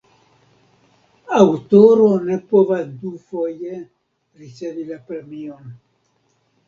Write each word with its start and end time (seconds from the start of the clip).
Aŭtoro 1.39 2.07
ne 2.23 2.37
povas 2.53 2.89
dufoje 3.03 3.77
ricevi 4.41 4.87
la 4.89 4.99
premion. 5.11 5.73